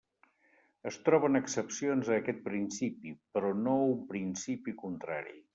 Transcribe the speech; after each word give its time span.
Es 0.91 0.97
troben 1.09 1.39
excepcions 1.41 2.09
a 2.09 2.17
aquest 2.23 2.41
principi, 2.49 3.15
però 3.37 3.55
no 3.67 3.79
un 3.93 4.03
principi 4.15 4.79
contrari. 4.85 5.41